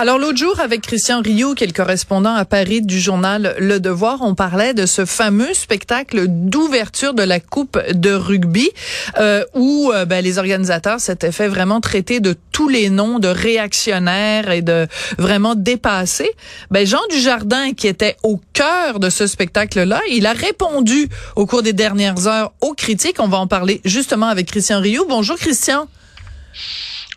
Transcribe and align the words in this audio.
Alors 0.00 0.16
l'autre 0.16 0.38
jour, 0.38 0.58
avec 0.60 0.80
Christian 0.80 1.20
Rioux, 1.20 1.54
qui 1.54 1.64
est 1.64 1.66
le 1.66 1.74
correspondant 1.74 2.32
à 2.34 2.46
Paris 2.46 2.80
du 2.80 2.98
journal 2.98 3.54
Le 3.58 3.80
Devoir, 3.80 4.22
on 4.22 4.34
parlait 4.34 4.72
de 4.72 4.86
ce 4.86 5.04
fameux 5.04 5.52
spectacle 5.52 6.24
d'ouverture 6.26 7.12
de 7.12 7.22
la 7.22 7.38
Coupe 7.38 7.78
de 7.92 8.10
rugby, 8.10 8.70
euh, 9.18 9.44
où 9.52 9.92
euh, 9.92 10.06
ben, 10.06 10.24
les 10.24 10.38
organisateurs 10.38 11.00
s'étaient 11.00 11.32
fait 11.32 11.48
vraiment 11.48 11.82
traiter 11.82 12.20
de 12.20 12.34
tous 12.50 12.70
les 12.70 12.88
noms 12.88 13.18
de 13.18 13.28
réactionnaires 13.28 14.50
et 14.50 14.62
de 14.62 14.88
vraiment 15.18 15.54
dépassés. 15.54 16.30
Ben, 16.70 16.86
Jean 16.86 17.06
Dujardin, 17.10 17.74
qui 17.74 17.86
était 17.86 18.16
au 18.22 18.40
cœur 18.54 19.00
de 19.00 19.10
ce 19.10 19.26
spectacle-là, 19.26 20.00
il 20.10 20.24
a 20.26 20.32
répondu 20.32 21.10
au 21.36 21.44
cours 21.44 21.62
des 21.62 21.74
dernières 21.74 22.26
heures 22.26 22.54
aux 22.62 22.72
critiques. 22.72 23.16
On 23.18 23.28
va 23.28 23.36
en 23.36 23.46
parler 23.46 23.82
justement 23.84 24.28
avec 24.28 24.46
Christian 24.46 24.80
Rioux. 24.80 25.04
Bonjour 25.06 25.36
Christian. 25.36 25.88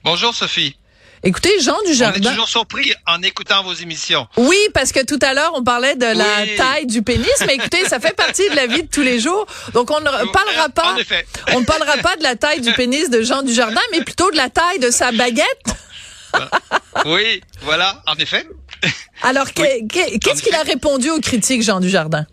Bonjour 0.03 0.35
Sophie. 0.35 0.75
Écoutez, 1.25 1.61
Jean 1.61 1.77
Dujardin. 1.85 2.19
On 2.19 2.27
est 2.27 2.29
toujours 2.31 2.49
surpris 2.49 2.93
en 3.07 3.21
écoutant 3.21 3.63
vos 3.63 3.73
émissions. 3.73 4.27
Oui, 4.35 4.57
parce 4.73 4.91
que 4.91 5.05
tout 5.05 5.19
à 5.21 5.33
l'heure, 5.33 5.53
on 5.55 5.63
parlait 5.63 5.95
de 5.95 6.05
la 6.05 6.45
taille 6.57 6.85
du 6.85 7.01
pénis, 7.01 7.27
mais 7.47 7.55
écoutez, 7.55 7.85
ça 7.85 8.01
fait 8.01 8.13
partie 8.13 8.49
de 8.49 8.55
la 8.55 8.67
vie 8.67 8.83
de 8.83 8.89
tous 8.89 9.03
les 9.03 9.19
jours. 9.19 9.45
Donc, 9.73 9.89
on 9.89 10.01
ne 10.01 10.31
parlera 10.31 10.67
pas, 10.67 10.95
on 11.53 11.61
ne 11.61 11.65
parlera 11.65 11.97
pas 11.97 12.17
de 12.17 12.23
la 12.23 12.35
taille 12.35 12.59
du 12.59 12.73
pénis 12.73 13.09
de 13.09 13.21
Jean 13.21 13.41
Dujardin, 13.41 13.81
mais 13.93 14.01
plutôt 14.03 14.31
de 14.31 14.37
la 14.37 14.49
taille 14.49 14.79
de 14.79 14.91
sa 14.91 15.13
baguette. 15.13 15.45
oui, 17.05 17.41
voilà, 17.61 18.01
en 18.07 18.15
effet. 18.15 18.45
Alors, 19.21 19.49
qu'est-ce 19.53 20.43
qu'il 20.43 20.55
a 20.55 20.63
répondu 20.63 21.09
aux 21.09 21.21
critiques, 21.21 21.63
Jean 21.63 21.79
Dujardin? 21.79 22.25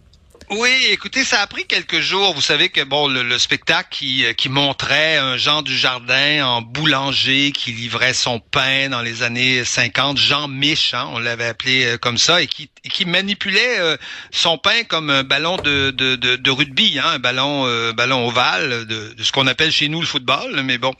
Oui, 0.52 0.88
écoutez, 0.90 1.22
ça 1.22 1.42
a 1.42 1.46
pris 1.46 1.64
quelques 1.64 2.00
jours. 2.00 2.34
Vous 2.34 2.40
savez 2.40 2.70
que 2.70 2.82
bon, 2.82 3.06
le, 3.06 3.38
spectacle 3.38 3.88
qui, 3.92 4.24
euh, 4.24 4.32
qui 4.32 4.48
montrait 4.48 5.16
un 5.16 5.36
Jean 5.36 5.62
du 5.62 5.78
Jardin 5.78 6.44
en 6.44 6.60
boulanger 6.60 7.52
qui 7.52 7.70
livrait 7.70 8.14
son 8.14 8.40
pain 8.40 8.88
dans 8.88 9.00
les 9.00 9.22
années 9.22 9.64
50, 9.64 10.18
Jean 10.18 10.48
Mich, 10.48 10.92
hein, 10.92 11.08
on 11.12 11.20
l'avait 11.20 11.46
appelé 11.46 11.84
euh, 11.84 11.98
comme 11.98 12.18
ça, 12.18 12.42
et 12.42 12.48
qui, 12.48 12.68
manipulait 13.06 13.78
euh, 13.78 13.96
son 14.32 14.58
pain 14.58 14.82
comme 14.88 15.08
un 15.10 15.22
ballon 15.22 15.56
de, 15.56 16.50
rugby, 16.50 16.98
hein, 16.98 17.10
un 17.14 17.18
ballon, 17.20 17.92
ballon 17.92 18.26
ovale 18.26 18.86
de, 18.86 19.14
de 19.14 19.22
ce 19.22 19.30
qu'on 19.30 19.46
appelle 19.46 19.70
chez 19.70 19.88
nous 19.88 20.00
le 20.00 20.06
football, 20.06 20.62
mais 20.64 20.78
bon, 20.78 20.92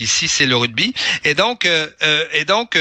ici 0.00 0.26
c'est 0.26 0.46
le 0.46 0.56
rugby. 0.56 0.92
Et 1.22 1.34
donc, 1.34 1.68
et 2.32 2.44
donc, 2.44 2.76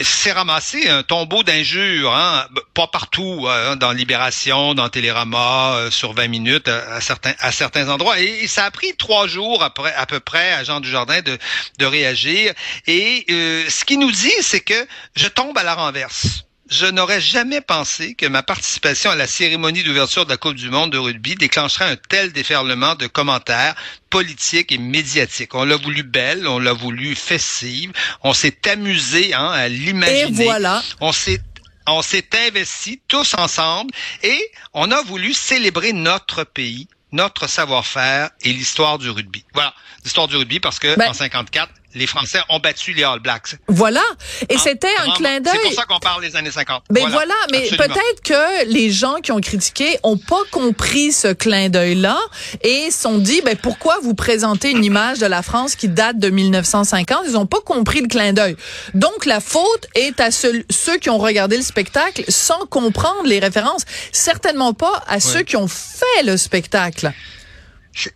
c'est 0.00 0.32
ramassé 0.32 0.88
un 0.90 1.02
tombeau 1.02 1.42
d'injures, 1.42 2.14
hein, 2.14 2.46
pas 2.74 2.86
partout, 2.86 3.46
hein, 3.48 3.76
dans 3.76 3.92
Libération, 3.92 4.74
dans 4.74 4.88
Télérama 4.90 5.53
euh, 5.54 5.90
sur 5.90 6.12
20 6.12 6.28
minutes 6.28 6.68
à, 6.68 7.00
certains 7.00 7.34
à 7.38 7.52
certains 7.52 7.88
endroits. 7.88 8.18
Et, 8.20 8.46
ça 8.46 8.64
a 8.64 8.70
pris 8.70 8.94
trois 8.96 9.26
jours 9.26 9.62
après 9.62 9.92
à 9.94 10.06
peu 10.06 10.20
près 10.20 10.52
à 10.52 10.64
Jean 10.64 10.80
Dujardin 10.80 11.22
de, 11.22 11.38
de 11.78 11.86
réagir. 11.86 12.52
Et 12.86 13.24
euh, 13.30 13.64
ce 13.68 13.84
qu'il 13.84 13.98
nous 13.98 14.12
dit, 14.12 14.32
c'est 14.40 14.60
que 14.60 14.86
je 15.16 15.28
tombe 15.28 15.56
à 15.58 15.62
la 15.62 15.74
renverse. 15.74 16.44
Je 16.70 16.86
n'aurais 16.86 17.20
jamais 17.20 17.60
pensé 17.60 18.14
que 18.14 18.26
ma 18.26 18.42
participation 18.42 19.10
à 19.10 19.16
la 19.16 19.26
cérémonie 19.26 19.82
d'ouverture 19.82 20.24
de 20.24 20.30
la 20.30 20.38
Coupe 20.38 20.54
du 20.54 20.70
Monde 20.70 20.92
de 20.92 20.98
rugby 20.98 21.34
déclencherait 21.34 21.90
un 21.90 21.96
tel 21.96 22.32
déferlement 22.32 22.94
de 22.94 23.06
commentaires 23.06 23.74
politiques 24.08 24.72
et 24.72 24.78
médiatiques. 24.78 25.54
On 25.54 25.64
l'a 25.64 25.76
voulu 25.76 26.02
belle, 26.02 26.48
on 26.48 26.58
l'a 26.58 26.72
voulu 26.72 27.14
festive, 27.14 27.92
on 28.22 28.32
s'est 28.32 28.66
amusé 28.66 29.34
hein, 29.34 29.50
à 29.50 29.68
l'imaginer. 29.68 30.42
Et 30.42 30.44
voilà. 30.44 30.82
On 31.00 31.12
s'est 31.12 31.40
on 31.86 32.02
s'est 32.02 32.28
investi 32.46 33.00
tous 33.08 33.34
ensemble 33.34 33.92
et 34.22 34.50
on 34.72 34.90
a 34.90 35.02
voulu 35.02 35.34
célébrer 35.34 35.92
notre 35.92 36.44
pays, 36.44 36.88
notre 37.12 37.46
savoir-faire 37.46 38.30
et 38.42 38.52
l'histoire 38.52 38.98
du 38.98 39.10
rugby. 39.10 39.44
Voilà, 39.52 39.74
l'histoire 40.02 40.28
du 40.28 40.36
rugby 40.36 40.60
parce 40.60 40.78
que 40.78 40.96
ben, 40.96 41.10
en 41.10 41.14
54, 41.14 41.70
les 41.94 42.06
Français 42.06 42.40
ont 42.48 42.58
battu 42.58 42.92
les 42.92 43.04
All 43.04 43.20
Blacks. 43.20 43.56
Voilà. 43.68 44.02
Et 44.48 44.58
c'était 44.58 44.94
un 45.06 45.12
clin 45.12 45.40
d'œil. 45.40 45.52
C'est 45.54 45.68
pour 45.68 45.72
ça 45.72 45.84
qu'on 45.84 45.98
parle 45.98 46.22
des 46.22 46.36
années 46.36 46.50
50. 46.50 46.84
Mais 46.90 47.00
voilà, 47.00 47.34
mais 47.52 47.68
peut-être 47.70 48.22
que 48.22 48.66
les 48.66 48.90
gens 48.90 49.16
qui 49.16 49.32
ont 49.32 49.40
critiqué 49.40 49.98
ont 50.02 50.16
pas 50.16 50.42
compris 50.50 51.12
ce 51.12 51.32
clin 51.32 51.68
d'œil-là 51.68 52.18
et 52.62 52.90
sont 52.90 53.18
dit, 53.18 53.40
ben 53.42 53.56
pourquoi 53.56 53.98
vous 54.02 54.14
présentez 54.14 54.70
une 54.70 54.84
image 54.84 55.18
de 55.18 55.26
la 55.26 55.42
France 55.42 55.76
qui 55.76 55.88
date 55.88 56.18
de 56.18 56.30
1950 56.30 57.24
Ils 57.28 57.36
ont 57.36 57.46
pas 57.46 57.60
compris 57.60 58.00
le 58.00 58.08
clin 58.08 58.32
d'œil. 58.32 58.56
Donc 58.94 59.26
la 59.26 59.40
faute 59.40 59.86
est 59.94 60.20
à 60.20 60.30
ceux, 60.30 60.64
qui 61.00 61.10
ont 61.10 61.18
regardé 61.18 61.56
le 61.56 61.62
spectacle 61.62 62.24
sans 62.28 62.66
comprendre 62.66 63.24
les 63.24 63.38
références. 63.38 63.84
Certainement 64.12 64.74
pas 64.74 65.02
à 65.06 65.20
ceux 65.20 65.42
qui 65.42 65.56
ont 65.56 65.68
fait 65.68 66.22
le 66.24 66.36
spectacle 66.36 67.12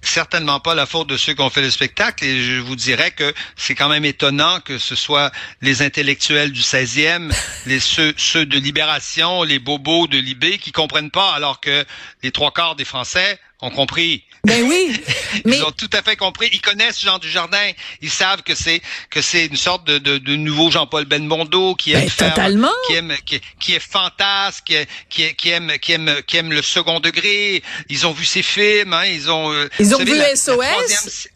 certainement 0.03 0.61
pas 0.61 0.75
la 0.75 0.87
faute 0.87 1.09
de 1.09 1.17
ceux 1.17 1.35
qui 1.35 1.41
ont 1.41 1.51
fait 1.51 1.63
le 1.63 1.71
spectacle 1.71 2.25
et 2.25 2.43
je 2.43 2.61
vous 2.61 2.77
dirais 2.77 3.11
que 3.11 3.33
c'est 3.57 3.75
quand 3.75 3.89
même 3.89 4.05
étonnant 4.05 4.61
que 4.61 4.79
ce 4.79 4.97
soit 4.97 5.31
les 5.61 5.83
intellectuels 5.83 6.53
du 6.53 6.61
16e, 6.61 7.33
les 7.67 7.81
ceux, 7.81 8.13
ceux 8.17 8.47
de 8.47 8.59
Libération, 8.59 9.43
les 9.43 9.59
bobos 9.59 10.07
de 10.07 10.19
Libé 10.19 10.59
qui 10.59 10.73
comprennent 10.73 11.11
pas 11.11 11.33
alors 11.33 11.61
que 11.61 11.85
les 12.23 12.33
trois 12.33 12.53
quarts 12.53 12.77
des 12.77 12.85
Français 12.85 13.39
ont 13.61 13.71
compris. 13.71 14.25
Ben 14.45 14.63
oui. 14.65 15.01
Ils 15.45 15.63
ont 15.65 15.73
tout 15.73 15.91
à 15.93 16.03
fait 16.03 16.17
compris. 16.17 16.49
Ils 16.53 16.61
connaissent 16.61 17.01
Jean 17.01 17.19
Dujardin. 17.19 17.71
Ils 18.01 18.11
savent 18.11 18.43
que 18.43 18.55
c'est 18.55 18.81
que 19.11 19.21
c'est 19.21 19.47
une 19.47 19.57
sorte 19.57 19.85
de, 19.87 19.99
de, 19.99 20.19
de 20.19 20.37
nouveau 20.37 20.71
Jean-Paul 20.71 21.07
Belmondo 21.07 21.75
qui 21.75 21.93
aime 21.93 22.03
ben, 22.03 22.11
faire, 22.11 22.35
totalement. 22.35 22.71
qui 22.87 22.95
aime 22.95 23.17
qui, 23.27 23.41
qui 23.59 23.75
est 23.75 23.81
fantasque, 23.81 24.73
qui, 25.09 25.35
qui, 25.35 25.51
aime 25.51 25.73
qui 25.81 25.93
aime 25.93 26.23
qui 26.27 26.37
aime 26.37 26.53
le 26.53 26.63
second 26.63 27.01
degré. 27.01 27.63
Ils 27.89 28.07
ont 28.07 28.13
vu 28.13 28.25
ses 28.25 28.43
films. 28.43 28.93
Hein, 28.93 29.07
ils 29.07 29.31
ont. 29.31 29.53
Euh, 29.53 29.69
ils 29.81 29.95
ont 29.95 30.05
vu 30.05 30.15
SOS. 30.35 31.29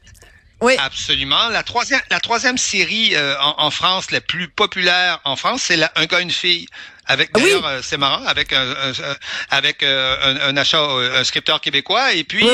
Oui. 0.61 0.77
Absolument. 0.79 1.49
La 1.49 1.65
troisième, 1.65 2.01
la 2.09 2.21
troisième 2.21 2.57
série 2.57 3.17
euh, 3.17 3.35
en, 3.41 3.55
en, 3.59 3.71
France, 3.73 4.13
la 4.13 4.21
plus 4.21 4.47
populaire 4.47 5.21
en 5.25 5.35
France, 5.35 5.63
c'est 5.65 5.83
Un 5.97 6.07
gars, 6.07 6.21
une 6.21 6.31
fille. 6.31 6.69
Avec 7.07 7.33
d'ailleurs, 7.33 7.67
euh, 7.67 7.81
c'est 7.83 7.97
marrant, 7.97 8.25
avec 8.27 8.53
un, 8.53 8.65
avec 9.51 9.83
euh, 9.83 10.49
un, 10.49 10.57
achat, 10.57 10.81
un 10.81 11.25
scripteur 11.25 11.61
québécois, 11.61 12.13
et 12.13 12.25
puis 12.25 12.47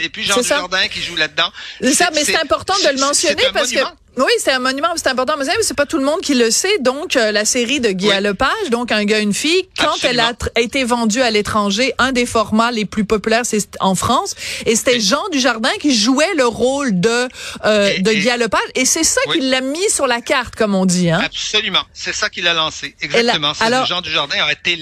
et 0.00 0.08
puis 0.08 0.24
Jean 0.24 0.40
Dujardin 0.40 0.88
qui 0.88 1.00
joue 1.00 1.16
là-dedans. 1.16 1.52
C'est 1.80 1.94
ça, 1.94 2.10
mais 2.14 2.24
c'est 2.24 2.36
important 2.36 2.74
de 2.84 2.88
le 2.90 3.00
mentionner 3.00 3.44
parce 3.52 3.70
que 3.70 3.80
oui, 4.16 4.30
c'est 4.38 4.52
un 4.52 4.58
monument, 4.58 4.88
c'est 4.96 5.08
important, 5.08 5.34
mais 5.38 5.44
c'est 5.62 5.76
pas 5.76 5.86
tout 5.86 5.98
le 5.98 6.04
monde 6.04 6.20
qui 6.20 6.34
le 6.34 6.50
sait. 6.50 6.78
Donc, 6.80 7.16
euh, 7.16 7.32
la 7.32 7.44
série 7.44 7.80
de 7.80 7.90
Guy 7.90 8.08
Lepage, 8.20 8.70
donc 8.70 8.92
un 8.92 9.04
gars, 9.04 9.18
une 9.18 9.34
fille, 9.34 9.68
quand 9.78 9.96
elle 10.04 10.20
a 10.20 10.32
été 10.56 10.84
vendue 10.84 11.20
à 11.20 11.30
l'étranger, 11.30 11.94
un 11.98 12.12
des 12.12 12.26
formats 12.26 12.70
les 12.70 12.84
plus 12.84 13.04
populaires, 13.04 13.44
c'est 13.44 13.76
en 13.80 13.94
France, 13.94 14.34
et 14.66 14.76
c'était 14.76 15.00
Jean 15.00 15.28
Dujardin 15.32 15.72
qui 15.80 15.94
jouait 15.94 16.34
le 16.36 16.46
rôle 16.46 17.00
de 17.00 17.28
euh, 17.64 17.98
de 17.98 18.12
Guy 18.12 18.30
Lepage, 18.38 18.60
et 18.74 18.84
c'est 18.84 19.04
ça 19.04 19.20
qui 19.32 19.40
l'a 19.40 19.60
mis 19.60 19.90
sur 19.90 20.06
la 20.06 20.20
carte, 20.20 20.54
comme 20.54 20.74
on 20.74 20.86
dit. 20.86 21.10
Hein? 21.10 21.20
Absolument, 21.24 21.82
c'est 21.92 22.14
ça 22.14 22.30
qui 22.30 22.40
l'a 22.40 22.54
lancé. 22.54 22.94
Exactement. 23.00 23.52
Alors, 23.60 23.86
Jean 23.86 24.00
Dujardin 24.00 24.42
a 24.44 24.52
été 24.52 24.78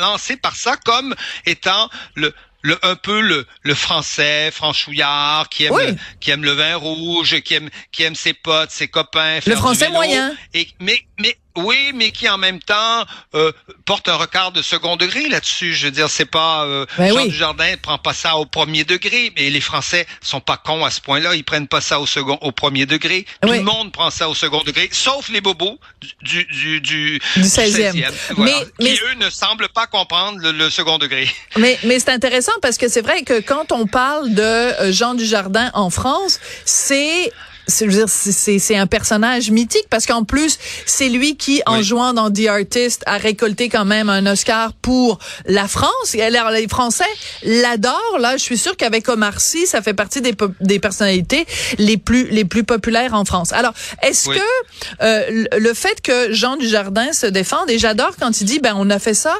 lancé 0.00 0.36
par 0.36 0.56
ça 0.56 0.76
comme 0.84 1.14
étant 1.46 1.88
le 2.14 2.32
le, 2.64 2.78
un 2.82 2.96
peu 2.96 3.20
le, 3.20 3.46
le 3.62 3.74
français 3.74 4.50
franchouillard 4.50 5.48
qui 5.50 5.64
aime 5.64 5.76
le, 5.76 5.96
qui 6.18 6.30
aime 6.30 6.42
le 6.42 6.52
vin 6.52 6.74
rouge, 6.76 7.40
qui 7.42 7.54
aime 7.54 7.68
qui 7.92 8.02
aime 8.02 8.14
ses 8.14 8.32
potes, 8.32 8.70
ses 8.70 8.88
copains. 8.88 9.38
le 9.46 9.54
français 9.54 9.90
moyen. 9.90 10.34
Et 10.54 10.66
mais 10.80 10.98
mais 11.20 11.36
oui, 11.56 11.92
mais 11.94 12.10
qui 12.10 12.28
en 12.28 12.38
même 12.38 12.60
temps 12.60 13.04
euh, 13.34 13.52
porte 13.84 14.08
un 14.08 14.16
regard 14.16 14.52
de 14.52 14.62
second 14.62 14.96
degré 14.96 15.28
là-dessus. 15.28 15.74
Je 15.74 15.86
veux 15.86 15.92
dire, 15.92 16.10
c'est 16.10 16.24
pas 16.24 16.64
euh, 16.64 16.84
ben 16.98 17.12
Jean 17.12 17.26
Dujardin 17.26 17.70
ne 17.72 17.76
prend 17.76 17.98
pas 17.98 18.12
ça 18.12 18.36
au 18.36 18.46
premier 18.46 18.84
degré, 18.84 19.32
mais 19.36 19.50
les 19.50 19.60
Français 19.60 20.06
sont 20.20 20.40
pas 20.40 20.56
cons 20.56 20.84
à 20.84 20.90
ce 20.90 21.00
point-là. 21.00 21.34
Ils 21.34 21.44
prennent 21.44 21.68
pas 21.68 21.80
ça 21.80 22.00
au 22.00 22.06
second, 22.06 22.38
au 22.40 22.50
premier 22.50 22.86
degré. 22.86 23.24
Tout 23.42 23.52
le 23.52 23.62
monde 23.62 23.92
prend 23.92 24.10
ça 24.10 24.28
au 24.28 24.34
second 24.34 24.62
degré, 24.62 24.88
sauf 24.92 25.28
les 25.28 25.40
bobos 25.40 25.78
du 26.22 26.44
du 26.44 26.80
du, 26.80 26.80
du 26.80 27.20
16e, 27.36 28.12
mais, 28.38 28.52
qui 28.80 28.98
eux 29.02 29.14
ne 29.18 29.30
semblent 29.30 29.68
pas 29.68 29.86
comprendre 29.86 30.40
le, 30.40 30.70
second 30.70 30.98
degré. 30.98 31.28
Mais 31.56 31.78
mais 31.84 32.00
c'est 32.00 32.10
intéressant 32.10 32.52
parce 32.62 32.78
que 32.78 32.88
c'est 32.88 33.00
vrai 33.02 33.22
que 33.22 33.40
quand 33.40 33.70
on 33.70 33.86
parle 33.86 34.34
de 34.34 34.42
euh, 34.42 34.92
Jean 34.92 35.14
Dujardin 35.14 35.70
en 35.74 35.90
France, 35.90 36.40
c'est 36.64 37.32
c'est 37.66 38.76
un 38.76 38.86
personnage 38.86 39.50
mythique 39.50 39.86
parce 39.90 40.06
qu'en 40.06 40.24
plus 40.24 40.58
c'est 40.86 41.08
lui 41.08 41.36
qui 41.36 41.62
en 41.66 41.82
jouant 41.82 42.12
dans 42.12 42.30
The 42.30 42.46
Artist 42.48 43.02
a 43.06 43.16
récolté 43.18 43.68
quand 43.68 43.84
même 43.84 44.08
un 44.08 44.26
Oscar 44.26 44.72
pour 44.74 45.18
la 45.46 45.68
France. 45.68 46.14
Alors 46.20 46.50
les 46.50 46.68
Français 46.68 47.04
l'adorent 47.42 48.18
là, 48.18 48.36
je 48.36 48.42
suis 48.42 48.58
sûre 48.58 48.76
qu'avec 48.76 49.08
Omar 49.08 49.40
Sy, 49.40 49.66
ça 49.66 49.82
fait 49.82 49.94
partie 49.94 50.20
des, 50.20 50.34
des 50.60 50.78
personnalités 50.78 51.46
les 51.78 51.96
plus 51.96 52.28
les 52.28 52.44
plus 52.44 52.64
populaires 52.64 53.14
en 53.14 53.24
France. 53.24 53.52
Alors, 53.52 53.72
est-ce 54.02 54.28
que 54.28 55.02
euh, 55.02 55.44
le 55.58 55.74
fait 55.74 56.00
que 56.00 56.32
Jean 56.32 56.56
Dujardin 56.56 57.12
se 57.12 57.26
défende 57.26 57.70
et 57.70 57.78
j'adore 57.78 58.16
quand 58.18 58.40
il 58.40 58.44
dit 58.44 58.58
ben 58.58 58.74
on 58.76 58.90
a 58.90 58.98
fait 58.98 59.14
ça 59.14 59.34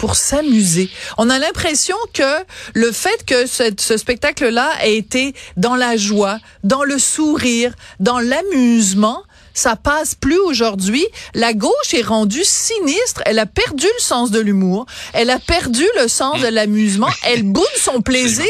pour 0.00 0.16
s'amuser. 0.16 0.88
On 1.18 1.28
a 1.28 1.38
l'impression 1.38 1.96
que 2.14 2.42
le 2.72 2.90
fait 2.90 3.22
que 3.26 3.44
ce, 3.44 3.64
ce 3.78 3.98
spectacle-là 3.98 4.70
ait 4.82 4.96
été 4.96 5.34
dans 5.58 5.76
la 5.76 5.98
joie, 5.98 6.38
dans 6.64 6.84
le 6.84 6.98
sourire, 6.98 7.74
dans 7.98 8.18
l'amusement, 8.18 9.22
ça 9.52 9.76
passe 9.76 10.14
plus 10.14 10.38
aujourd'hui. 10.38 11.06
La 11.34 11.52
gauche 11.52 11.92
est 11.92 12.00
rendue 12.00 12.44
sinistre. 12.44 13.20
Elle 13.26 13.38
a 13.38 13.44
perdu 13.44 13.84
le 13.84 14.02
sens 14.02 14.30
de 14.30 14.40
l'humour. 14.40 14.86
Elle 15.12 15.28
a 15.28 15.38
perdu 15.38 15.84
le 16.00 16.08
sens 16.08 16.40
de 16.40 16.48
l'amusement. 16.48 17.10
Elle 17.24 17.42
boude 17.42 17.66
son 17.76 18.00
plaisir. 18.00 18.46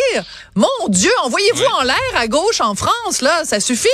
Mon 0.55 0.69
Dieu, 0.89 1.11
envoyez-vous 1.25 1.65
en 1.81 1.83
l'air 1.83 1.97
à 2.17 2.29
gauche 2.29 2.61
en 2.61 2.77
France, 2.77 3.23
là, 3.23 3.45
ça 3.45 3.59
suffit. 3.59 3.89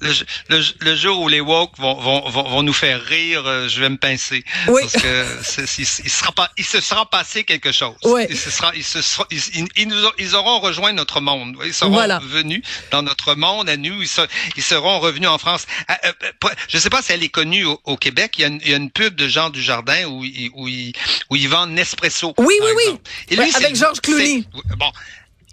Le, 0.00 0.94
jour 0.94 1.20
où 1.20 1.28
les 1.28 1.40
woke 1.40 1.76
vont, 1.78 1.94
vont, 1.94 2.28
vont, 2.28 2.62
nous 2.62 2.72
faire 2.72 3.02
rire, 3.02 3.42
euh, 3.46 3.68
je 3.68 3.80
vais 3.80 3.88
me 3.88 3.96
pincer. 3.96 4.44
Oui. 4.68 4.82
Parce 4.82 5.02
que 5.02 5.78
il, 5.78 6.10
sera 6.10 6.32
pas, 6.32 6.50
il 6.56 6.64
se 6.64 6.80
sera 6.80 7.08
passé 7.08 7.44
quelque 7.44 7.72
chose. 7.72 7.96
Oui. 8.04 8.26
Il 8.30 8.36
se 8.36 8.50
sera, 8.50 8.72
il 8.74 8.84
se 8.84 9.02
sera, 9.02 9.26
ils, 9.30 9.88
nous, 9.88 9.96
ils 10.18 10.34
auront 10.34 10.60
rejoint 10.60 10.92
notre 10.92 11.20
monde. 11.20 11.56
Ils 11.64 11.74
seront 11.74 12.18
venus 12.20 12.62
dans 12.90 13.02
notre 13.02 13.34
monde 13.34 13.68
à 13.68 13.76
nous. 13.76 14.02
Ils, 14.02 14.62
seront 14.62 15.00
revenus 15.00 15.28
en 15.28 15.38
France. 15.38 15.66
Ah, 15.88 15.98
euh, 16.04 16.12
euh, 16.44 16.48
je 16.68 16.76
ne 16.76 16.82
sais 16.82 16.90
pas 16.90 17.02
si 17.02 17.12
elle 17.12 17.22
est 17.22 17.28
connue 17.28 17.64
au, 17.64 17.96
Québec. 17.96 18.34
Il 18.38 18.42
y, 18.42 18.44
a 18.44 18.48
une, 18.48 18.60
il 18.62 18.70
y, 18.70 18.74
a 18.74 18.76
une, 18.76 18.90
pub 18.90 19.14
de 19.14 19.28
Jean 19.28 19.50
Dujardin 19.50 20.06
où, 20.06 20.24
il, 20.24 20.50
où, 20.54 20.68
il, 20.68 20.92
où 21.30 21.36
il 21.36 21.48
vend 21.48 21.66
Nespresso. 21.66 22.34
Oui, 22.38 22.54
oui, 22.60 22.70
oui. 22.76 22.98
Et 23.28 23.36
lui, 23.36 23.50
avec 23.54 23.76
Georges 23.76 24.00
Clooney. 24.00 24.44
Bon, 24.76 24.92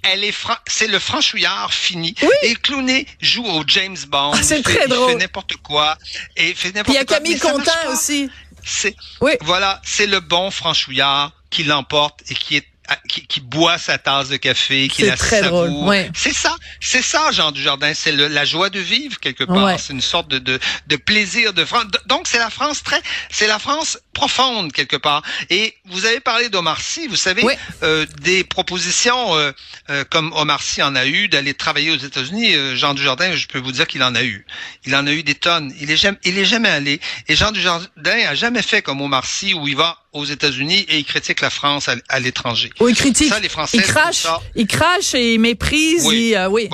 elle 0.05 0.23
est 0.23 0.33
c'est 0.67 0.87
le 0.87 0.99
franchouillard 0.99 1.73
fini. 1.73 2.15
Et 2.43 2.55
Clooney 2.55 3.05
joue 3.21 3.45
au 3.45 3.63
James 3.67 3.97
Bond. 4.07 4.31
Ah, 4.33 4.43
c'est 4.43 4.61
très 4.61 4.87
drôle. 4.87 5.11
Il 5.11 5.13
fait 5.13 5.19
n'importe 5.19 5.55
quoi. 5.57 5.97
Et 6.35 6.53
fait 6.53 6.71
n'importe 6.71 6.85
quoi. 6.85 6.93
Il 6.95 6.97
y 6.97 6.97
a 6.97 7.05
Camille 7.05 7.39
Contin 7.39 7.91
aussi. 7.91 8.29
C'est, 8.63 8.95
oui. 9.21 9.33
voilà, 9.41 9.79
c'est 9.83 10.07
le 10.07 10.19
bon 10.19 10.49
franchouillard 10.49 11.31
qui 11.51 11.63
l'emporte 11.63 12.23
et 12.29 12.33
qui 12.33 12.57
est 12.57 12.67
qui, 13.07 13.25
qui, 13.27 13.41
boit 13.41 13.77
sa 13.77 13.97
tasse 13.97 14.29
de 14.29 14.37
café, 14.37 14.87
qui 14.87 15.03
la 15.03 15.17
très 15.17 15.41
savoure. 15.41 15.83
Ouais. 15.83 16.09
C'est 16.15 16.33
ça, 16.33 16.55
c'est 16.79 17.01
ça, 17.01 17.31
Jean 17.31 17.51
Dujardin. 17.51 17.93
C'est 17.93 18.11
la 18.11 18.45
joie 18.45 18.69
de 18.69 18.79
vivre 18.79 19.19
quelque 19.19 19.43
part. 19.43 19.79
C'est 19.79 19.93
une 19.93 20.01
sorte 20.01 20.27
de, 20.29 20.39
de, 20.39 20.59
de, 20.87 20.95
plaisir 20.95 21.53
de 21.53 21.65
France. 21.65 21.85
Donc 22.07 22.27
c'est 22.27 22.39
la 22.39 22.49
France 22.49 22.83
très, 22.83 23.01
c'est 23.29 23.47
la 23.47 23.59
France 23.59 23.99
profonde 24.13 24.71
quelque 24.71 24.97
part. 24.97 25.21
Et 25.49 25.75
vous 25.85 26.05
avez 26.05 26.19
parlé 26.19 26.49
d'Omar 26.49 26.81
Sy. 26.81 27.07
Vous 27.07 27.15
savez, 27.15 27.43
euh, 27.83 28.05
des 28.21 28.43
propositions 28.43 29.35
euh, 29.35 29.51
euh, 29.89 30.03
comme 30.09 30.33
Omar 30.33 30.61
Sy 30.61 30.81
en 30.81 30.95
a 30.95 31.05
eu 31.05 31.27
d'aller 31.27 31.53
travailler 31.53 31.91
aux 31.91 31.97
États-Unis. 31.97 32.55
Euh, 32.55 32.75
Jean 32.75 32.93
Dujardin, 32.93 33.35
je 33.35 33.47
peux 33.47 33.59
vous 33.59 33.71
dire 33.71 33.87
qu'il 33.87 34.03
en 34.03 34.15
a 34.15 34.23
eu. 34.23 34.45
Il 34.85 34.95
en 34.95 35.05
a 35.07 35.11
eu 35.11 35.23
des 35.23 35.35
tonnes. 35.35 35.73
Il 35.79 35.91
est 35.91 35.97
jamais, 35.97 36.17
il 36.23 36.37
est 36.37 36.45
jamais 36.45 36.69
allé. 36.69 36.99
Et 37.27 37.35
Jean 37.35 37.51
Dujardin 37.51 37.89
a 38.27 38.35
jamais 38.35 38.61
fait 38.61 38.81
comme 38.81 39.01
Omar 39.01 39.25
Sy 39.25 39.53
où 39.53 39.67
il 39.67 39.75
va 39.75 40.04
aux 40.15 40.25
États-Unis 40.25 40.85
et 40.89 40.97
il 40.97 41.05
critique 41.05 41.41
la 41.41 41.49
France 41.49 41.89
à, 42.09 42.19
l'étranger. 42.19 42.71
Oui, 42.79 42.91
il 42.91 42.97
critique. 42.97 43.29
Ça, 43.29 43.39
les 43.39 43.49
Français, 43.49 43.77
il 43.77 43.83
crache, 43.83 44.25
il 44.55 44.65
crache 44.65 45.13
et 45.13 45.33
il 45.33 45.39
méprise. 45.39 46.05
Oui, 46.05 46.33
euh, 46.35 46.47
oui. 46.47 46.69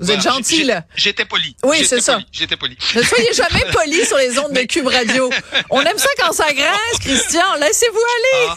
vous 0.00 0.10
êtes 0.10 0.20
gentil 0.20 0.64
là. 0.64 0.84
J'étais 0.96 1.24
poli. 1.24 1.56
Oui, 1.62 1.86
c'est 1.86 2.00
ça. 2.00 2.18
J'étais 2.32 2.56
poli. 2.56 2.76
Ne 2.94 3.02
soyez 3.02 3.32
jamais 3.32 3.64
poli 3.72 4.04
sur 4.04 4.16
les 4.18 4.38
ondes 4.38 4.52
de 4.52 4.62
Cube 4.62 4.88
Radio. 4.88 5.30
On 5.70 5.80
aime 5.80 5.98
ça 5.98 6.08
quand 6.18 6.32
ça 6.32 6.52
grince, 6.52 6.98
Christian. 7.00 7.54
Laissez-vous 7.60 7.96
aller. 7.96 8.52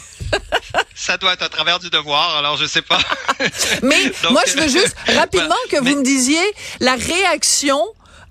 Ah, 0.74 0.82
ça 0.94 1.16
doit 1.16 1.34
être 1.34 1.42
à 1.42 1.48
travers 1.48 1.78
du 1.78 1.90
devoir, 1.90 2.36
alors 2.36 2.56
je 2.56 2.66
sais 2.66 2.82
pas. 2.82 2.98
Mais 3.82 4.12
moi, 4.30 4.42
je 4.46 4.60
veux 4.60 4.68
juste 4.68 4.96
rapidement 5.14 5.54
que 5.70 5.76
vous 5.76 5.96
me 5.96 6.02
disiez 6.02 6.42
la 6.80 6.94
réaction 6.94 7.80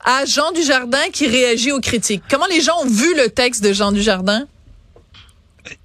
à 0.03 0.25
Jean 0.25 0.51
Dujardin 0.51 1.09
qui 1.13 1.27
réagit 1.27 1.71
aux 1.71 1.79
critiques. 1.79 2.23
Comment 2.29 2.47
les 2.47 2.61
gens 2.61 2.77
ont 2.81 2.89
vu 2.89 3.15
le 3.15 3.29
texte 3.29 3.63
de 3.63 3.71
Jean 3.71 3.91
Dujardin? 3.91 4.47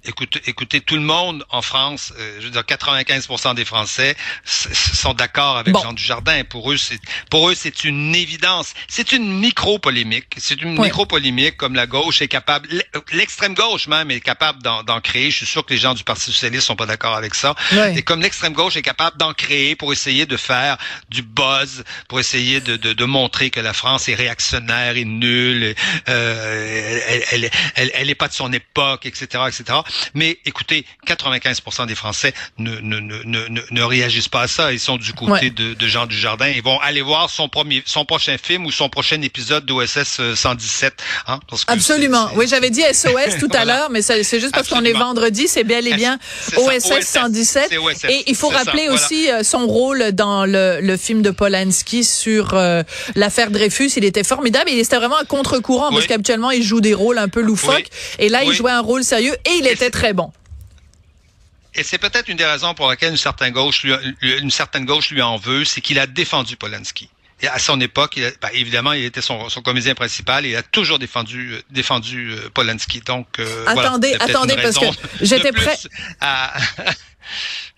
Écoutez, 0.03 0.41
écoutez, 0.47 0.81
tout 0.81 0.95
le 0.95 1.01
monde 1.01 1.45
en 1.49 1.61
France, 1.61 2.13
euh, 2.17 2.37
je 2.39 2.45
veux 2.45 2.51
dire 2.51 2.61
95% 2.61 3.55
des 3.55 3.65
Français 3.65 4.15
sont 4.45 5.13
d'accord 5.13 5.57
avec 5.57 5.75
Jean 5.75 5.93
Dujardin. 5.93 6.43
Pour 6.43 6.71
eux, 6.71 6.77
c'est 6.77 6.99
pour 7.29 7.49
eux 7.49 7.55
c'est 7.55 7.83
une 7.83 8.15
évidence. 8.15 8.73
C'est 8.87 9.11
une 9.11 9.39
micro 9.39 9.79
polémique. 9.79 10.35
C'est 10.37 10.61
une 10.61 10.79
micro 10.79 11.05
polémique 11.05 11.57
comme 11.57 11.75
la 11.75 11.87
gauche 11.87 12.21
est 12.21 12.27
capable, 12.27 12.67
l'extrême 13.11 13.53
gauche 13.53 13.87
même 13.87 14.11
est 14.11 14.21
capable 14.21 14.61
d'en 14.63 15.01
créer. 15.01 15.29
Je 15.31 15.37
suis 15.37 15.45
sûr 15.45 15.65
que 15.65 15.73
les 15.73 15.79
gens 15.79 15.93
du 15.93 16.03
Parti 16.03 16.25
socialiste 16.25 16.65
sont 16.65 16.75
pas 16.75 16.85
d'accord 16.85 17.15
avec 17.15 17.35
ça. 17.35 17.55
Et 17.95 18.01
comme 18.01 18.21
l'extrême 18.21 18.53
gauche 18.53 18.75
est 18.75 18.81
capable 18.81 19.17
d'en 19.17 19.33
créer 19.33 19.75
pour 19.75 19.91
essayer 19.93 20.25
de 20.25 20.37
faire 20.37 20.77
du 21.09 21.21
buzz, 21.21 21.83
pour 22.07 22.19
essayer 22.19 22.61
de, 22.61 22.77
de, 22.77 22.93
de 22.93 23.05
montrer 23.05 23.49
que 23.49 23.59
la 23.59 23.73
France 23.73 24.09
est 24.09 24.15
réactionnaire 24.15 24.97
et 24.97 25.05
nulle, 25.05 25.75
euh, 26.09 26.99
elle, 27.07 27.23
elle, 27.31 27.51
elle, 27.75 27.91
elle, 27.93 28.09
est 28.09 28.15
pas 28.15 28.27
de 28.27 28.33
son 28.33 28.51
époque, 28.53 29.05
etc., 29.05 29.43
etc. 29.47 29.66
Mais 30.13 30.37
écoutez, 30.45 30.85
95% 31.07 31.87
des 31.87 31.95
Français 31.95 32.33
ne, 32.57 32.71
ne, 32.79 32.99
ne, 32.99 33.23
ne, 33.23 33.61
ne 33.69 33.81
réagissent 33.81 34.27
pas 34.29 34.41
à 34.41 34.47
ça. 34.47 34.73
Ils 34.73 34.79
sont 34.79 34.97
du 34.97 35.13
côté 35.13 35.49
de, 35.49 35.73
de 35.73 35.87
Jean 35.87 36.05
Dujardin. 36.05 36.47
Ils 36.47 36.63
vont 36.63 36.79
aller 36.79 37.01
voir 37.01 37.29
son 37.29 37.49
premier, 37.49 37.83
son 37.85 38.05
prochain 38.05 38.37
film 38.41 38.65
ou 38.65 38.71
son 38.71 38.89
prochain 38.89 39.21
épisode 39.21 39.65
d'OSS 39.65 40.35
117. 40.35 40.93
Euh, 41.27 41.31
hein, 41.33 41.39
Absolument. 41.67 42.29
Oui, 42.35 42.47
j'avais 42.47 42.69
dit 42.69 42.81
SOS 42.81 43.37
tout 43.39 43.49
à 43.53 43.65
l'heure, 43.65 43.89
mais 43.89 44.01
c'est 44.01 44.39
juste 44.39 44.53
parce 44.53 44.67
qu'on 44.69 44.83
est 44.83 44.93
vendredi, 44.93 45.47
c'est 45.47 45.63
bel 45.63 45.87
et 45.87 45.93
bien 45.95 46.17
OSS, 46.55 47.01
117. 47.01 47.71
et 48.09 48.23
il 48.27 48.35
faut 48.35 48.49
rappeler 48.49 48.89
aussi 48.89 49.29
euh, 49.29 49.43
son 49.43 49.67
rôle 49.67 50.11
dans 50.11 50.45
le, 50.45 50.79
le 50.81 50.97
film 50.97 51.21
de 51.21 51.31
Polanski 51.31 52.03
sur 52.03 52.53
euh, 52.53 52.83
l'affaire 53.15 53.51
Dreyfus. 53.51 53.91
Il 53.97 54.05
était 54.05 54.23
formidable. 54.23 54.69
Il 54.71 54.79
était 54.79 54.95
vraiment 54.95 55.17
à 55.17 55.25
contre-courant 55.25 55.91
parce 55.91 56.07
qu'habituellement, 56.07 56.51
il 56.51 56.63
joue 56.63 56.81
des 56.81 56.93
rôles 56.93 57.17
un 57.17 57.27
peu 57.29 57.41
loufoques. 57.41 57.87
Et 58.19 58.29
là, 58.29 58.43
il 58.43 58.53
jouait 58.53 58.71
un 58.71 58.81
rôle 58.81 59.03
sérieux 59.03 59.35
et 59.45 59.56
il 59.59 59.67
était 59.67 59.89
très 59.89 60.13
bon. 60.13 60.31
Et 61.75 61.83
c'est 61.83 61.99
peut-être 61.99 62.27
une 62.27 62.37
des 62.37 62.45
raisons 62.45 62.73
pour 62.73 62.87
laquelle 62.87 63.11
une 63.11 63.17
certaine 63.17 63.53
gauche 63.53 63.83
lui, 63.83 63.93
une 64.21 64.51
certaine 64.51 64.85
gauche 64.85 65.11
lui 65.11 65.21
en 65.21 65.37
veut, 65.37 65.63
c'est 65.63 65.81
qu'il 65.81 65.99
a 65.99 66.07
défendu 66.07 66.57
Polanski. 66.57 67.09
Et 67.39 67.47
à 67.47 67.59
son 67.59 67.79
époque, 67.79 68.13
il 68.17 68.33
ben, 68.41 68.49
évidemment, 68.53 68.93
il 68.93 69.03
était 69.03 69.21
son, 69.21 69.47
son, 69.49 69.61
comédien 69.61 69.93
principal 69.93 70.43
et 70.45 70.49
il 70.49 70.55
a 70.55 70.63
toujours 70.63 70.97
défendu, 70.97 71.53
défendu 71.69 72.31
euh, 72.31 72.49
Polanski. 72.51 73.01
Donc, 73.01 73.27
euh, 73.37 73.65
attendez, 73.67 74.15
attendez, 74.19 74.55
parce 74.55 74.79
que 74.79 74.85
j'étais 75.21 75.51
prêt. 75.51 75.77
À... 76.19 76.57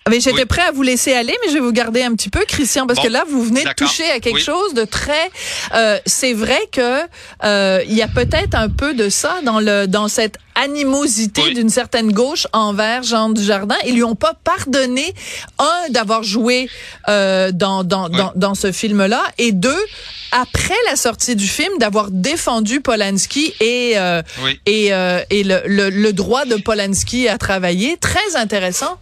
Mais 0.09 0.19
j'étais 0.21 0.45
prêt 0.47 0.63
à 0.63 0.71
vous 0.71 0.81
laisser 0.81 1.13
aller, 1.13 1.35
mais 1.43 1.49
je 1.49 1.53
vais 1.55 1.59
vous 1.59 1.71
garder 1.71 2.01
un 2.01 2.13
petit 2.15 2.29
peu, 2.29 2.43
Christian, 2.47 2.87
parce 2.87 2.99
que 2.99 3.07
là, 3.09 3.25
vous 3.29 3.43
venez 3.43 3.63
de 3.63 3.73
toucher 3.85 4.09
à 4.09 4.19
quelque 4.19 4.39
chose 4.39 4.73
de 4.73 4.83
très. 4.85 5.29
Euh, 5.75 5.99
c'est 6.05 6.33
vrai 6.33 6.59
que 6.71 7.01
euh, 7.43 7.83
il 7.85 7.93
y 7.93 8.01
a 8.01 8.07
peut-être 8.07 8.55
un 8.55 8.69
peu 8.69 8.95
de 8.95 9.09
ça 9.09 9.41
dans 9.43 9.59
le 9.59 9.85
dans 9.85 10.07
cette 10.07 10.37
animosité 10.55 11.41
d'une 11.53 11.69
certaine 11.69 12.11
gauche 12.11 12.47
envers 12.53 13.03
Jean 13.03 13.29
Dujardin. 13.29 13.75
Ils 13.85 13.93
lui 13.95 14.03
ont 14.03 14.15
pas 14.15 14.33
pardonné 14.43 15.13
un 15.59 15.89
d'avoir 15.91 16.23
joué 16.23 16.69
euh, 17.07 17.51
dans 17.51 17.83
dans, 17.83 18.09
dans 18.09 18.31
dans 18.35 18.55
ce 18.55 18.71
film-là, 18.71 19.21
et 19.37 19.51
deux 19.51 19.83
après 20.31 20.77
la 20.89 20.95
sortie 20.95 21.35
du 21.35 21.47
film 21.47 21.77
d'avoir 21.77 22.09
défendu 22.09 22.81
Polanski 22.81 23.53
et 23.59 23.93
euh, 23.97 24.23
et, 24.65 24.91
euh, 24.93 25.21
et 25.29 25.43
le, 25.43 25.61
le, 25.67 25.89
le 25.91 26.13
droit 26.13 26.45
de 26.45 26.55
Polanski 26.55 27.27
à 27.27 27.37
travailler. 27.37 27.97
Très 27.97 28.35
intéressant. 28.35 28.97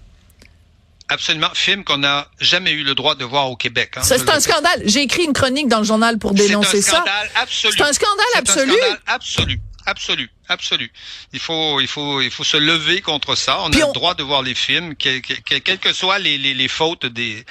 Absolument, 1.09 1.49
film 1.53 1.83
qu'on 1.85 1.99
n'a 1.99 2.27
jamais 2.39 2.71
eu 2.71 2.83
le 2.83 2.93
droit 2.93 3.15
de 3.15 3.23
voir 3.23 3.49
au 3.49 3.55
Québec. 3.55 3.93
Hein, 3.95 4.01
c'est 4.03 4.29
un 4.29 4.39
scandale. 4.39 4.81
J'ai 4.83 5.01
écrit 5.01 5.23
une 5.23 5.33
chronique 5.33 5.69
dans 5.69 5.79
le 5.79 5.85
journal 5.85 6.17
pour 6.17 6.33
dénoncer 6.33 6.81
ça. 6.81 6.91
C'est 6.91 6.97
un 6.97 7.01
scandale 7.01 7.29
absolu. 7.35 7.73
C'est 7.77 7.83
un 7.83 7.93
scandale 7.93 8.25
absolu. 8.35 8.71
Un 8.71 8.75
scandale 8.75 8.99
absolu, 9.07 9.59
absolu 9.85 10.29
absolu. 10.49 10.91
Il 11.33 11.39
faut, 11.39 11.79
il 11.81 11.87
faut, 11.87 12.21
il 12.21 12.31
faut 12.31 12.43
se 12.43 12.57
lever 12.57 13.01
contre 13.01 13.35
ça. 13.35 13.59
On 13.63 13.71
a 13.71 13.87
le 13.87 13.93
droit 13.93 14.13
de 14.13 14.23
voir 14.23 14.41
les 14.41 14.55
films, 14.55 14.95
quelles 14.95 15.21
que, 15.21 15.93
soient 15.93 16.19
les, 16.19 16.37
les, 16.37 16.53
les, 16.53 16.67
fautes 16.67 17.05
des, 17.05 17.45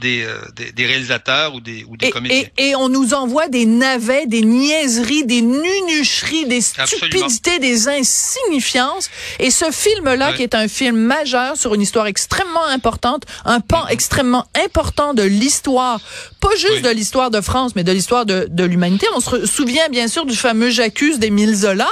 des, 0.00 0.22
euh, 0.22 0.38
des, 0.74 0.86
réalisateurs 0.86 1.54
ou 1.54 1.60
des, 1.60 1.84
ou 1.84 1.96
des 1.96 2.06
et, 2.06 2.10
comédiens. 2.10 2.44
Et, 2.58 2.70
et, 2.70 2.76
on 2.76 2.88
nous 2.88 3.14
envoie 3.14 3.48
des 3.48 3.66
navets, 3.66 4.26
des 4.26 4.42
niaiseries, 4.42 5.24
des 5.24 5.42
nunucheries, 5.42 6.46
des 6.46 6.60
stupidités, 6.60 7.58
des 7.58 7.88
insignifiances. 7.88 9.10
Et 9.38 9.50
ce 9.50 9.70
film-là, 9.70 10.32
qui 10.34 10.42
est 10.42 10.54
un 10.54 10.68
film 10.68 10.96
majeur 10.96 11.56
sur 11.56 11.74
une 11.74 11.82
histoire 11.82 12.06
extrêmement 12.06 12.66
importante, 12.66 13.24
un 13.44 13.60
pan 13.60 13.84
mm-hmm. 13.84 13.92
extrêmement 13.92 14.46
important 14.64 15.14
de 15.14 15.22
l'histoire, 15.22 16.00
pas 16.40 16.54
juste 16.56 16.82
de 16.82 16.90
l'histoire 16.90 17.30
de 17.30 17.40
France, 17.40 17.72
mais 17.76 17.84
de 17.84 17.92
l'histoire 17.92 18.26
de, 18.26 18.46
de 18.50 18.64
l'humanité. 18.64 19.06
On 19.14 19.20
se 19.20 19.46
souvient 19.46 19.88
bien 19.88 20.08
sûr 20.08 20.26
du 20.26 20.36
fameux 20.36 20.70
J'accuse 20.70 21.18
d'Émile 21.18 21.54
Zola. 21.54 21.88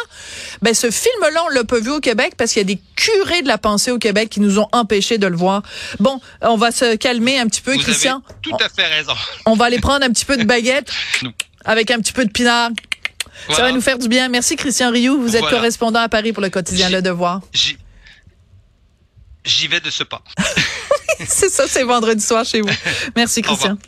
Ben, 0.63 0.75
ce 0.75 0.91
film-là, 0.91 1.45
on 1.47 1.49
l'a 1.51 1.65
pas 1.65 1.81
vu 1.81 1.91
au 1.91 2.01
Québec 2.01 2.35
parce 2.37 2.53
qu'il 2.53 2.61
y 2.61 2.65
a 2.65 2.75
des 2.75 2.81
curés 2.97 3.43
de 3.43 3.49
la 3.49 3.59
pensée 3.59 3.91
au 3.91 3.99
Québec 3.99 4.29
qui 4.31 4.41
nous 4.41 4.59
ont 4.59 4.69
empêchés 4.73 5.19
de 5.19 5.27
le 5.27 5.37
voir. 5.37 5.63
Bon, 5.99 6.21
on 6.43 6.57
va 6.57 6.71
se 6.71 6.97
calmer 6.97 7.39
un 7.39 7.47
petit 7.47 7.61
peu, 7.61 7.75
Vous 7.75 7.81
Christian. 7.81 8.23
Avez 8.29 8.41
tout 8.43 8.57
à 8.65 8.69
fait 8.69 8.87
raison. 8.87 9.15
On 9.47 9.55
va 9.55 9.67
aller 9.67 9.81
prendre 9.81 10.05
un 10.05 10.11
petit 10.11 10.25
peu 10.25 10.37
de 10.37 10.45
baguette 10.45 10.91
avec 11.65 11.91
un 11.91 11.99
petit 11.99 12.13
peu 12.13 12.25
de 12.25 12.31
pinard. 12.31 12.71
Ça 13.49 13.63
va 13.63 13.73
nous 13.73 13.81
faire 13.81 13.99
du 13.99 14.09
bien. 14.09 14.29
Merci, 14.29 14.57
Christian 14.57 14.91
Rioux. 14.91 15.21
Vous 15.21 15.37
êtes 15.37 15.49
correspondant 15.49 16.01
à 16.01 16.09
Paris 16.09 16.33
pour 16.33 16.43
le 16.43 16.51
quotidien 16.51 16.91
Le 16.91 17.03
Devoir. 17.03 17.41
J'y 19.45 19.69
vais 19.69 19.81
de 19.81 19.91
ce 19.91 20.05
pas. 20.05 20.23
c'est 21.27 21.49
ça, 21.49 21.65
c'est 21.67 21.83
vendredi 21.83 22.23
soir 22.25 22.45
chez 22.45 22.61
vous. 22.61 22.69
Merci, 23.17 23.43
Christian. 23.43 23.79